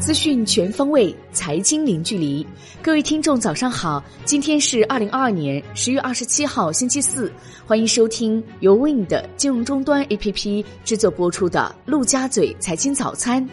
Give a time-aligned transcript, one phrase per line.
[0.00, 2.44] 资讯全方位，财经零距离。
[2.80, 4.02] 各位听众，早上好！
[4.24, 7.30] 今天是二零二二年十月二十七号，星期四。
[7.66, 13.46] 欢迎收听由 Win 的金融终端 APP 制作播出的《陆家嘴财经早餐》。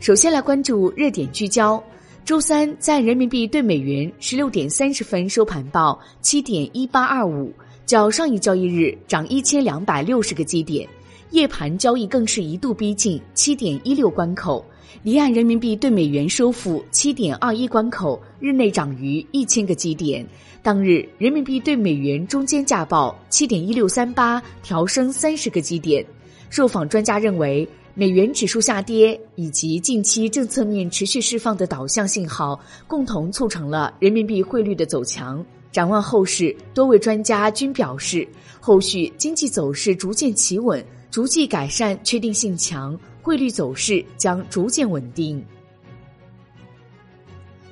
[0.00, 1.82] 首先来关注热点聚焦。
[2.24, 7.52] 周三，在人民币对美元十六点三十分收盘报七点一八二五，
[7.86, 10.88] 较上一交易日涨一千两百六十个基点。
[11.34, 14.64] 夜盘交易更是一度逼近七点一六关口。
[15.02, 20.24] 离岸人民币对美元收复七点二一关口，日内涨逾一千个基点。
[20.62, 26.06] 当日人民币对美元中间价报七点一六三八，调升三十个基点。
[26.50, 35.44] 受访专家认为，美元指数下跌以及近期政策面持续释放的导向信号，共同促成了人民币汇率的走强。
[35.72, 38.24] 展望后市，多位专家均表示，
[38.60, 40.82] 后续经济走势逐渐企稳，
[41.14, 42.98] 逐季改善，确定性强。
[43.22, 45.40] 汇率走势将逐渐稳定。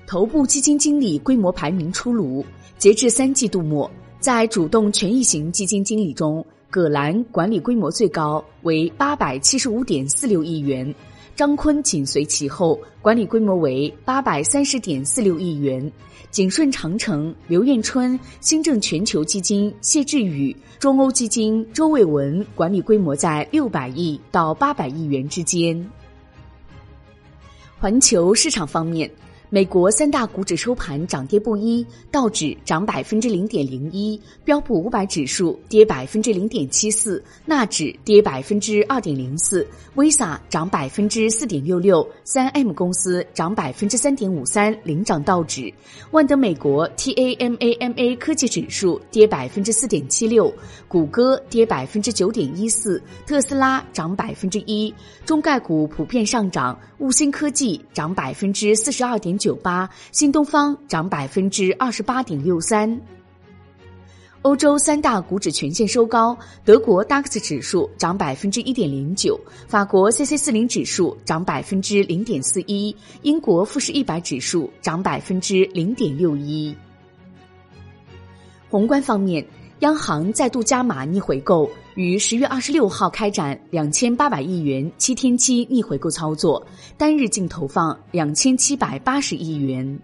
[0.07, 2.47] 头部基金经理规模排名出炉，
[2.79, 10.95] 截至三季度末，在主动权益型基金经理中，葛兰管理规模最高，为八百七十五点四六亿元。
[11.35, 15.91] 张坤紧随其后，管理规模为八百三十点四六亿元。
[16.31, 25.91] 景顺长城、刘彦春、新政全球基金谢志宇、中欧基金周卫文管理规模在六百亿到八百亿元之间。
[27.79, 29.11] 环球市场方面。
[29.55, 45.71] 美国三大股指收盘涨跌不一，道指涨百分之零点零一，标普五百指数跌百分之零点七四，纳指跌百分之二点零四，Visa 涨百分之四点六六，三 M 公司涨百分之三点五三，领涨道指。
[46.13, 50.51] 万德美国 TAMAMA 科技指数跌百分之四点七六，
[50.89, 54.95] 谷歌跌百分之九点一四，特斯拉涨百分之一，
[55.27, 59.39] 中概股普遍上涨，物星科技涨百分之四十二点。
[59.43, 63.01] 九八，新东方涨百分之二十八点六三。
[64.43, 76.73] 欧洲三大股指全线收高，德国 DAX 指数涨百分之一点零九，法国 CC 四零指数涨百分之零点四一，英国富时一百指数涨百分之零点六一。
[78.71, 79.45] 宏观方面。
[79.83, 86.65] 央行再度加码逆回购，于十月二十六号开展两千八百亿元七天期逆回购操作，
[86.97, 89.99] 单日净投放两千七百八十亿元。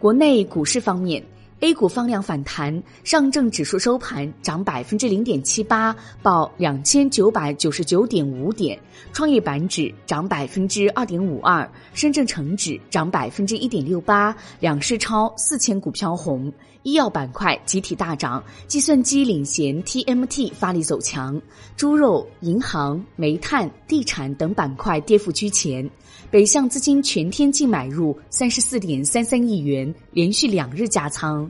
[0.00, 1.24] 国内股市方面。
[1.64, 8.78] A 股放量反弹，上证指数收盘涨百分之零点七八，报两千九百九十九点五点；
[9.14, 16.52] 创业板指涨百分之二点五二，深圳成指涨百分之一点六八，两市超四千股飘红。
[16.82, 21.40] 医药板块集体大涨，计算机领衔 TMT 发力走强，
[21.78, 25.90] 猪肉、银行、煤炭、地产等板块跌幅居前。
[26.30, 31.48] 北向资金全天净买入三十四点三三亿元，连续两日加仓。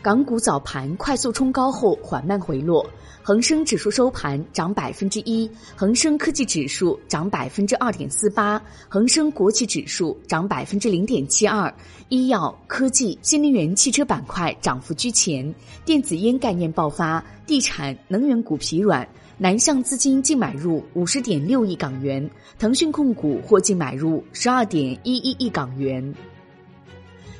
[0.00, 2.88] 港股早盘快速冲高后缓慢回落，
[3.24, 11.74] 恒生指数收盘涨百分之一，恒生科技指数涨百分之二点四八，恒生国企指数涨百分之零点七二。
[12.08, 15.52] 医药、科技、新能源汽车板块涨幅居前，
[15.84, 19.06] 电子烟概念爆发，地产、能源股疲软。
[19.38, 26.14] 南向资金净买入五十点六亿港元，腾讯控股获净买入十二点一一亿港元。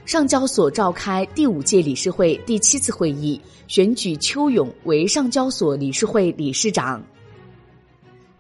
[0.05, 7.03] 上交所召开第五届理事会第七次会议，选举邱勇为上交所理事会理事长。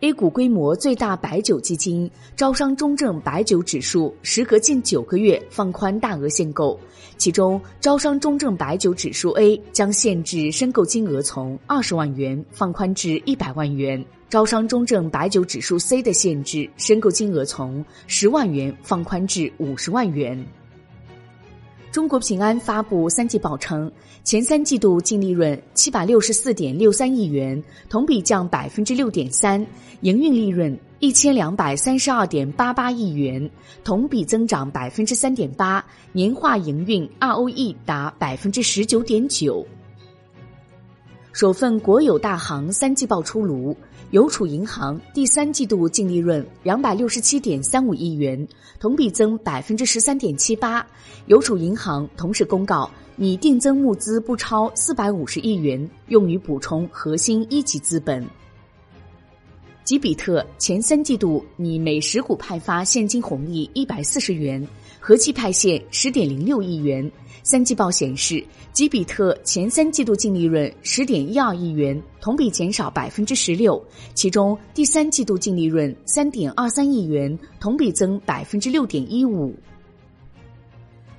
[0.00, 6.78] A 股规模最大白酒基金招商中证白酒指数时隔近九个月放宽大额限购，
[7.16, 20.46] 其中招商中证白酒指数 A 将限制申购金额从二十万元放宽至一百万元，招商中证白酒指数 C 的限制申购金额从十万元放宽至五十万元。
[21.96, 23.90] 中国平安发布三季报称，
[24.22, 29.64] 前三季度净利润七百六十四点六三亿元，同比降百分之六点三；
[30.02, 33.50] 营运利润一千两百三十二点八八亿元，
[33.82, 35.82] 同比增长百分之三点八，
[36.12, 39.66] 年化营运 ROE 达百分之十九点九。
[41.36, 43.76] 首份国有大行三季报出炉。
[44.12, 48.48] 邮储银行第三季度净利润两百六十七点三五亿元，
[48.80, 50.86] 同比增百分之十三点七八。
[51.26, 58.26] 邮储银行同时公告，拟定增募资不超四百五十亿元，用于补充核心一级资本。
[59.84, 64.66] 吉比特前三季度拟每十股派发现金红利一百四十元，
[65.06, 67.08] 合计派现十点零六亿元。
[67.44, 73.80] 三季报显示，吉比特前三季度净利润十点一二亿元，同比减少百分之十六，
[74.14, 79.54] 其中第三季度净利润三点二三亿元，同比增百分之六点一五。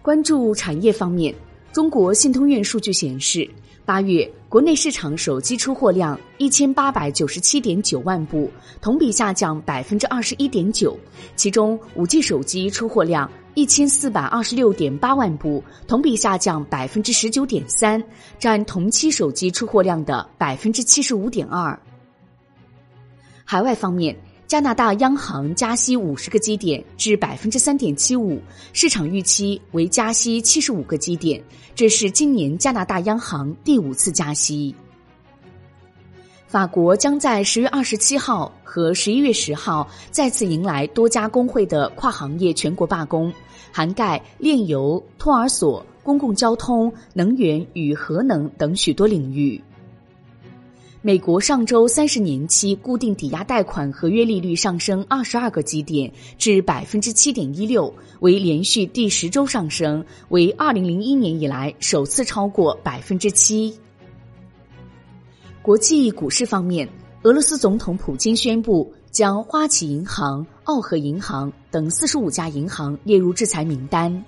[0.02, 1.34] 关注产业方面，
[1.72, 3.50] 中国信通院数据显示。
[3.86, 8.52] 八月，国内市场手机出货量一千八百九十七点九万部，
[8.82, 11.00] 同比下降百分之二十一点九。
[11.38, 18.00] 其中，五 G 手机出货量一千四百二十六点八万部，同比下降百分之十九点三，
[18.38, 21.78] 占同期手机出货量的百分之七十五点二。
[23.44, 24.16] 海外方面。
[24.46, 31.44] 加拿大央行加息五十个基点至百分之三点七五，市场预期为加息七十五个基点，
[31.76, 34.74] 这是今年加拿大央行第五次加息。
[36.48, 43.32] 法国将在十月二十七号和十一月十号再次迎来多家工会的跨行业全国罢工，
[43.70, 49.62] 涵盖炼油、托儿所、公共交通、能源与核能等许多领域。
[51.02, 63.78] 美国上周三十年期固定抵押贷款合约利率上升二十二个基点至百分之七点一六，为连续第十周上升，为二零零一年以来首次超过百分之七。
[65.68, 66.88] 国际股市方面，
[67.24, 74.24] 俄罗斯总统普京宣布将花旗银行、奥河银行等四十五家银行列入制裁名单。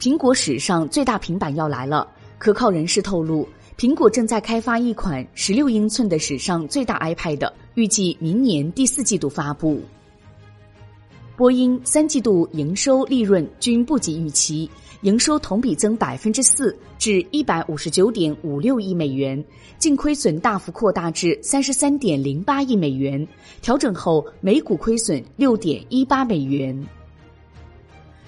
[0.00, 2.08] 苹果史上最大平板要来了，
[2.38, 3.46] 可靠人士透露。
[3.76, 9.78] 苹果正在开发一款十六英寸的史上最大 iPad，预计明年第四季度发布。
[11.36, 14.70] 波音三季度营收利润均不及预期，
[15.00, 19.42] 营收同比增百分之四，至一百五十九点五六亿美元，
[19.78, 23.26] 净亏损大幅扩大至三十三点零八亿美元，
[23.62, 26.86] 调整后每股亏损六点一八美元。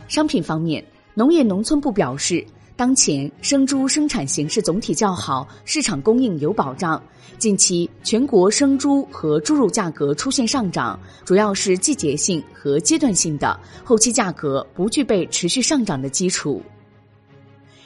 [0.08, 2.44] 商品方面，农业农村部表示。
[2.76, 7.00] 当前生猪生产形势总体较好，市场供应有保障。
[7.38, 16.60] 近期全国生猪和猪肉价格出现上涨，主要是季节性和阶段性的，后期价格不具备持续上涨的基础。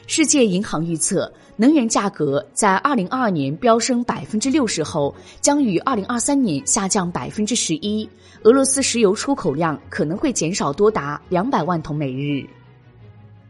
[0.06, 8.08] 世界银行预测，能源价格在二零二二年飙升百分之六十后，将于二零二三年下降百分之十一。
[8.44, 12.42] 俄罗斯石油出口量可能会减少多达两百万桶每日。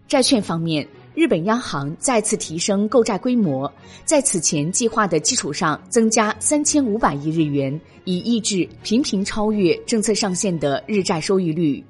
[0.08, 0.84] 债券方面。
[1.18, 3.68] 日本央行再次提升购债规模，
[4.04, 11.82] 在此前计划的基础上增加三千五百亿日元，以抑制频频超越政策上限的日债收益率。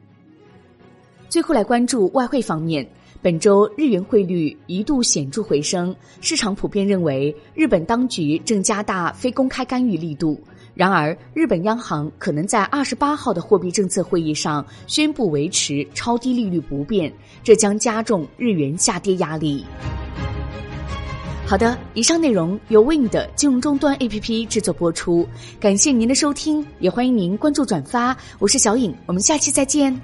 [1.28, 2.88] 最后来关注外汇方面，
[3.20, 10.40] 本周日元汇率一度显著回升，市场普遍认为日本当局正加大非公开干预力度。
[10.78, 19.66] 然而，日本央行可能在二十八号的货币政策会议上宣布维持超低利率不变，这将加重日元下跌压力。
[21.44, 25.28] 好的，以上内容由 Wind 金融终端 APP 制作播出，
[25.58, 28.16] 感谢您的收听，也欢迎您关注转发。
[28.38, 30.00] 我是小颖，我们下期再见。